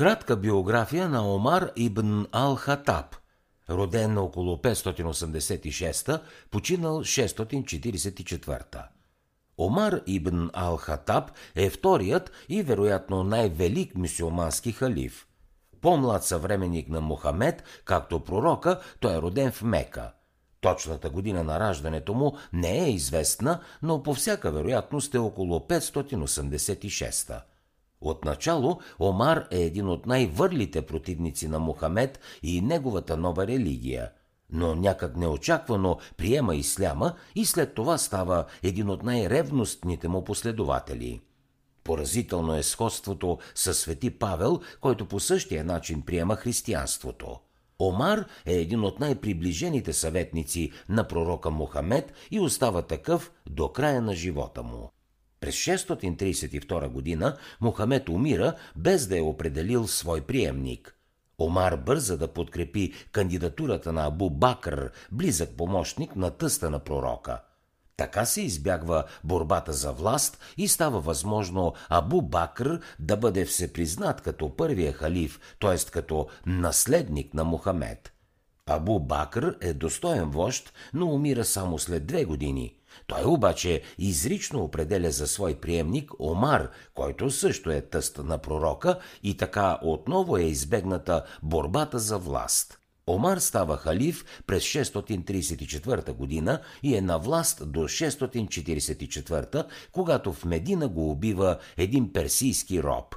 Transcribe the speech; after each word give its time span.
Кратка 0.00 0.36
биография 0.36 1.08
на 1.08 1.34
Омар 1.34 1.70
ибн 1.76 2.26
Ал-Хатаб, 2.32 3.16
роден 3.70 4.18
около 4.18 4.56
586, 4.56 6.20
починал 6.50 7.00
644. 7.00 8.82
Омар 9.58 10.00
ибн 10.06 10.46
Ал-Хатаб 10.46 11.24
е 11.54 11.70
вторият 11.70 12.32
и 12.48 12.62
вероятно 12.62 13.24
най-велик 13.24 13.94
мюсюлмански 13.94 14.72
халиф. 14.72 15.26
По-млад 15.80 16.24
съвременник 16.24 16.88
на 16.88 17.00
Мухамед, 17.00 17.64
както 17.84 18.20
пророка, 18.20 18.80
той 19.00 19.16
е 19.16 19.22
роден 19.22 19.52
в 19.52 19.62
Мека. 19.62 20.12
Точната 20.60 21.10
година 21.10 21.44
на 21.44 21.60
раждането 21.60 22.14
му 22.14 22.36
не 22.52 22.84
е 22.84 22.90
известна, 22.90 23.60
но 23.82 24.02
по 24.02 24.14
всяка 24.14 24.50
вероятност 24.50 25.14
е 25.14 25.18
около 25.18 25.58
586. 25.58 27.40
Отначало 28.00 28.80
Омар 28.98 29.46
е 29.50 29.60
един 29.60 29.88
от 29.88 30.06
най-върлите 30.06 30.82
противници 30.82 31.48
на 31.48 31.58
Мухамед 31.58 32.20
и 32.42 32.60
неговата 32.60 33.16
нова 33.16 33.46
религия, 33.46 34.10
но 34.52 34.74
някак 34.74 35.16
неочаквано 35.16 35.98
приема 36.16 36.54
исляма 36.54 37.14
и 37.34 37.46
след 37.46 37.74
това 37.74 37.98
става 37.98 38.44
един 38.62 38.90
от 38.90 39.02
най-ревностните 39.02 40.08
му 40.08 40.24
последователи. 40.24 41.20
Поразително 41.84 42.56
е 42.56 42.62
сходството 42.62 43.38
с 43.54 43.74
свети 43.74 44.10
Павел, 44.10 44.60
който 44.80 45.06
по 45.06 45.20
същия 45.20 45.64
начин 45.64 46.02
приема 46.02 46.36
християнството. 46.36 47.38
Омар 47.78 48.24
е 48.46 48.54
един 48.54 48.84
от 48.84 49.00
най-приближените 49.00 49.92
съветници 49.92 50.72
на 50.88 51.08
пророка 51.08 51.50
Мухамед 51.50 52.12
и 52.30 52.40
остава 52.40 52.82
такъв 52.82 53.32
до 53.50 53.72
края 53.72 54.02
на 54.02 54.14
живота 54.14 54.62
му. 54.62 54.90
През 55.40 55.54
632 55.54 56.88
година 56.88 57.36
Мухамед 57.60 58.08
умира 58.08 58.54
без 58.76 59.06
да 59.06 59.18
е 59.18 59.20
определил 59.20 59.88
свой 59.88 60.20
приемник. 60.20 60.96
Омар 61.38 61.76
бърза 61.76 62.16
да 62.16 62.28
подкрепи 62.28 62.92
кандидатурата 63.12 63.92
на 63.92 64.06
Абу 64.06 64.30
Бакър, 64.30 64.90
близък 65.12 65.50
помощник 65.56 66.16
на 66.16 66.30
тъста 66.30 66.70
на 66.70 66.78
пророка. 66.78 67.40
Така 67.96 68.24
се 68.24 68.42
избягва 68.42 69.04
борбата 69.24 69.72
за 69.72 69.92
власт 69.92 70.38
и 70.56 70.68
става 70.68 71.00
възможно 71.00 71.74
Абу 71.88 72.22
Бакър 72.22 72.80
да 72.98 73.16
бъде 73.16 73.44
всепризнат 73.44 74.20
като 74.20 74.56
първия 74.56 74.92
халиф, 74.92 75.40
т.е. 75.60 75.90
като 75.90 76.28
наследник 76.46 77.34
на 77.34 77.44
Мухамед. 77.44 78.12
Абу 78.66 79.00
Бакър 79.00 79.56
е 79.60 79.72
достоен 79.72 80.30
вожд, 80.30 80.72
но 80.94 81.06
умира 81.06 81.44
само 81.44 81.78
след 81.78 82.06
две 82.06 82.24
години– 82.24 82.74
той 83.06 83.24
обаче 83.24 83.82
изрично 83.98 84.64
определя 84.64 85.10
за 85.10 85.26
свой 85.26 85.54
приемник 85.54 86.10
Омар, 86.18 86.70
който 86.94 87.30
също 87.30 87.70
е 87.70 87.80
тъст 87.80 88.18
на 88.18 88.38
пророка 88.38 88.98
и 89.22 89.36
така 89.36 89.78
отново 89.82 90.36
е 90.36 90.42
избегната 90.42 91.24
борбата 91.42 91.98
за 91.98 92.18
власт. 92.18 92.80
Омар 93.06 93.38
става 93.38 93.76
халиф 93.76 94.24
през 94.46 94.62
634 94.62 96.12
година 96.12 96.60
и 96.82 96.96
е 96.96 97.00
на 97.00 97.18
власт 97.18 97.72
до 97.72 97.80
644, 97.80 99.64
когато 99.92 100.32
в 100.32 100.44
Медина 100.44 100.88
го 100.88 101.10
убива 101.10 101.58
един 101.76 102.12
персийски 102.12 102.82
роб. 102.82 103.14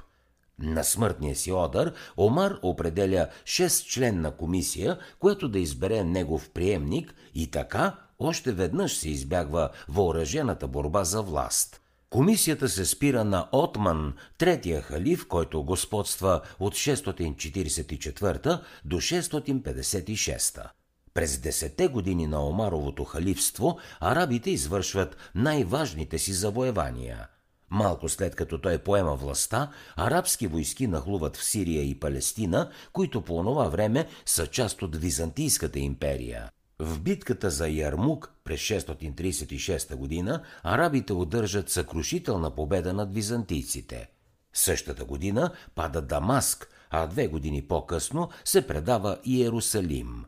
На 0.58 0.84
смъртния 0.84 1.36
си 1.36 1.52
одър 1.52 1.94
Омар 2.16 2.58
определя 2.62 3.28
6-членна 3.44 4.36
комисия, 4.36 4.98
което 5.18 5.48
да 5.48 5.58
избере 5.58 6.04
негов 6.04 6.50
приемник 6.50 7.14
и 7.34 7.50
така 7.50 7.96
още 8.18 8.52
веднъж 8.52 8.96
се 8.96 9.08
избягва 9.08 9.70
въоръжената 9.88 10.68
борба 10.68 11.04
за 11.04 11.22
власт. 11.22 11.80
Комисията 12.10 12.68
се 12.68 12.84
спира 12.84 13.24
на 13.24 13.48
Отман, 13.52 14.14
третия 14.38 14.82
халиф, 14.82 15.26
който 15.26 15.64
господства 15.64 16.40
от 16.60 16.74
644 16.74 18.60
до 18.84 18.96
656. 18.96 20.70
През 21.14 21.38
десете 21.38 21.88
години 21.88 22.26
на 22.26 22.46
Омаровото 22.46 23.04
халифство 23.04 23.78
арабите 24.00 24.50
извършват 24.50 25.16
най-важните 25.34 26.18
си 26.18 26.32
завоевания. 26.32 27.28
Малко 27.70 28.08
след 28.08 28.36
като 28.36 28.58
той 28.58 28.78
поема 28.78 29.14
властта, 29.14 29.70
арабски 29.96 30.46
войски 30.46 30.86
нахлуват 30.86 31.36
в 31.36 31.44
Сирия 31.44 31.82
и 31.82 32.00
Палестина, 32.00 32.70
които 32.92 33.20
по 33.22 33.36
онова 33.36 33.68
време 33.68 34.06
са 34.26 34.46
част 34.46 34.82
от 34.82 34.96
Византийската 34.96 35.78
империя. 35.78 36.50
В 36.78 37.00
битката 37.00 37.50
за 37.50 37.68
Ярмук 37.68 38.32
през 38.44 38.60
636 38.60 39.94
година 39.96 40.42
арабите 40.62 41.12
удържат 41.12 41.70
съкрушителна 41.70 42.54
победа 42.54 42.92
над 42.92 43.14
византийците. 43.14 44.10
Същата 44.52 45.04
година 45.04 45.50
пада 45.74 46.02
Дамаск, 46.02 46.68
а 46.90 47.06
две 47.06 47.26
години 47.26 47.62
по-късно 47.62 48.28
се 48.44 48.66
предава 48.66 49.18
Иерусалим. 49.24 50.24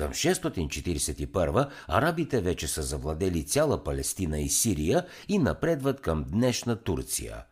Към 0.00 0.12
641 0.12 1.68
арабите 1.88 2.40
вече 2.40 2.68
са 2.68 2.82
завладели 2.82 3.44
цяла 3.44 3.84
Палестина 3.84 4.40
и 4.40 4.48
Сирия 4.48 5.06
и 5.28 5.38
напредват 5.38 6.00
към 6.00 6.24
днешна 6.24 6.76
Турция. 6.76 7.44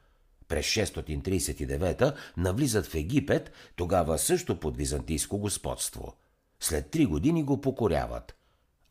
През 0.48 0.66
639 0.66 2.14
навлизат 2.36 2.86
в 2.86 2.94
Египет, 2.94 3.52
тогава 3.76 4.18
също 4.18 4.60
под 4.60 4.76
византийско 4.76 5.38
господство– 5.38 6.14
след 6.60 6.90
три 6.90 7.06
години 7.06 7.42
го 7.42 7.60
покоряват. 7.60 8.34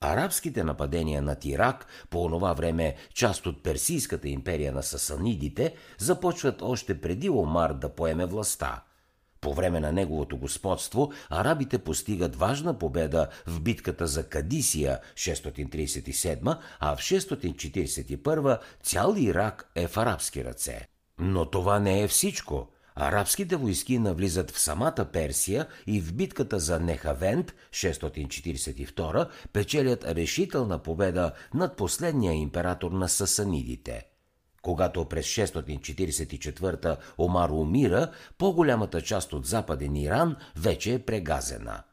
Арабските 0.02 0.64
нападения 0.64 1.22
над 1.22 1.46
Ирак, 1.46 1.88
по 2.10 2.24
онова 2.24 2.54
време 2.54 2.96
част 3.14 3.46
от 3.46 3.64
Персийската 3.64 4.30
империя 4.30 4.74
на 4.74 4.84
сасанидите, 4.84 5.76
започват 5.98 6.62
още 6.62 7.02
преди 7.02 7.30
Омар 7.30 7.74
да 7.74 7.90
поеме 7.90 8.26
властта. 8.26 8.84
По 9.42 9.54
време 9.54 9.80
на 9.80 9.92
неговото 9.92 10.38
господство 10.38 11.12
арабите 11.30 11.78
постигат 11.78 12.36
важна 12.36 12.78
победа 12.78 13.28
в 13.48 13.62
битката 13.62 14.08
за 14.08 14.24
Кадисия 14.24 15.00
637, 15.16 16.58
а 16.80 16.96
в 16.96 17.00
641 17.00 18.60
цял 18.84 19.16
Ирак 19.18 19.72
е 19.76 19.88
в 19.88 19.98
арабски 19.98 20.46
ръце. 20.46 20.88
Но 21.20 21.46
това 21.46 21.80
не 21.80 22.02
е 22.02 22.08
всичко– 22.08 22.68
Арабските 23.00 23.56
войски 23.56 24.00
навлизат 24.00 24.52
в 24.52 24.60
самата 24.60 25.06
Персия 25.14 25.68
и 25.88 26.02
в 26.02 26.14
битката 26.14 26.60
за 26.60 26.80
Нехавент 26.80 27.54
642 27.72 29.30
печелят 29.54 30.06
решителна 30.06 30.84
победа 30.84 31.32
над 31.54 31.78
последния 31.78 32.34
император 32.34 32.92
на 32.92 33.10
сасанидите. 33.10 34.06
Когато 34.68 35.06
през 35.06 35.26
644 35.26 36.98
Омар 37.18 37.50
умира, 37.50 38.12
по-голямата 38.38 39.02
част 39.02 39.34
от 39.34 39.46
западен 39.46 39.96
Иран 39.96 40.36
вече 40.56 40.94
е 40.94 41.00
прегазена. 41.00 41.84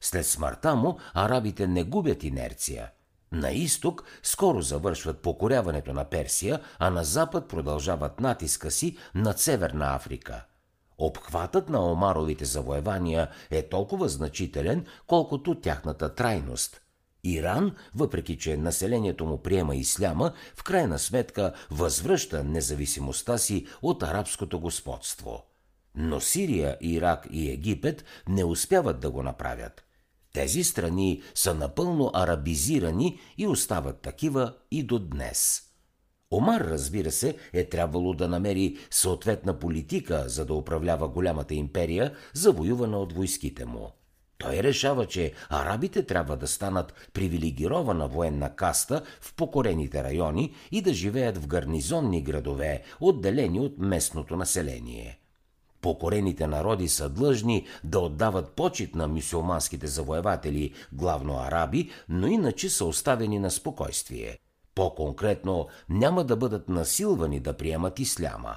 След 0.00 0.26
смъртта 0.26 0.76
му 0.76 0.98
арабите 1.14 1.66
не 1.66 1.84
губят 1.84 2.24
инерция– 2.24 2.90
на 3.32 3.50
изток 3.50 4.04
скоро 4.22 4.62
завършват 4.62 5.22
покоряването 5.22 5.92
на 5.92 6.04
Персия, 6.04 6.60
а 6.78 6.90
на 6.90 7.04
запад 7.04 7.48
продължават 7.48 8.20
натиска 8.20 8.70
си 8.70 8.96
над 9.14 9.38
Северна 9.38 9.94
Африка. 9.94 10.44
Обхватът 10.98 11.68
на 11.68 11.92
Омаровите 11.92 12.44
завоевания 12.44 13.28
е 13.50 13.68
толкова 13.68 14.08
значителен, 14.08 14.86
колкото 15.06 15.60
тяхната 15.60 16.14
трайност. 16.14 16.80
Иран, 17.24 17.76
въпреки 17.94 18.38
че 18.38 18.56
населението 18.56 19.26
му 19.26 19.42
приема 19.42 19.76
исляма, 19.76 20.32
в 20.56 20.62
крайна 20.62 20.98
сметка 20.98 21.52
възвръща 21.70 22.44
независимостта 22.44 23.38
си 23.38 23.66
от 23.82 24.02
арабското 24.02 24.60
господство. 24.60 25.44
Но 25.94 26.20
Сирия, 26.20 26.76
Ирак 26.80 27.26
и 27.30 27.50
Египет 27.50 28.04
не 28.28 28.44
успяват 28.44 29.00
да 29.00 29.10
го 29.10 29.22
направят. 29.22 29.84
Тези 30.32 30.64
страни 30.64 31.22
са 31.34 31.54
напълно 31.54 32.10
арабизирани 32.14 33.20
и 33.38 33.46
остават 33.46 34.00
такива 34.00 34.54
и 34.70 34.82
до 34.82 34.98
днес. 34.98 35.62
Омар, 36.32 36.60
разбира 36.60 37.10
се, 37.10 37.36
е 37.52 37.68
трябвало 37.68 38.14
да 38.14 38.28
намери 38.28 38.76
съответна 38.90 39.58
политика, 39.58 40.24
за 40.26 40.46
да 40.46 40.54
управлява 40.54 41.08
голямата 41.08 41.54
империя, 41.54 42.14
завоювана 42.34 42.98
от 42.98 43.12
войските 43.12 43.64
му. 43.64 43.92
Той 44.40 44.62
решава, 44.62 45.06
че 45.06 45.32
арабите 45.48 46.06
трябва 46.06 46.36
да 46.36 46.46
станат 46.46 47.10
привилегирована 47.12 48.08
военна 48.08 48.56
каста 48.56 49.02
в 49.20 49.34
покорените 49.34 50.04
райони 50.04 50.54
и 50.72 50.82
да 50.82 50.94
живеят 50.94 51.38
в 51.38 51.46
гарнизонни 51.46 52.22
градове, 52.22 52.82
отделени 53.00 53.60
от 53.60 53.78
местното 53.78 54.36
население. 54.36 55.18
Покорените 55.80 56.46
народи 56.46 56.88
са 56.88 57.08
длъжни 57.08 57.66
да 57.84 58.00
отдават 58.00 58.50
почет 58.50 58.94
на 58.94 59.08
мюсюлманските 59.08 59.86
завоеватели, 59.86 60.72
главно 60.92 61.38
араби, 61.38 61.90
но 62.08 62.26
иначе 62.26 62.70
са 62.70 62.84
оставени 62.84 63.38
на 63.38 63.50
спокойствие– 63.50 64.38
по-конкретно, 64.74 65.68
няма 65.88 66.24
да 66.24 66.36
бъдат 66.36 66.68
насилвани 66.68 67.40
да 67.40 67.56
приемат 67.56 67.98
исляма. 67.98 68.56